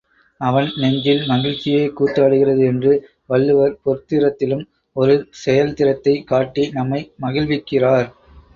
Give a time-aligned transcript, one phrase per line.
[0.41, 2.93] அவன் நெஞ்சில் மகிழ்ச்சியே கூத்தாடுகிறது என்று
[3.25, 4.65] வள்ளுவர் பொர்த்திறத்திலும்,
[4.95, 8.11] ஒரு செயல் திறத்தைக் காட்டி நம்மை மகிழ்விக்கிறார்.